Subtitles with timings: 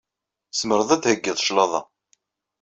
[0.51, 1.81] Tzemreḍ ad d-theggiḍ claḍa.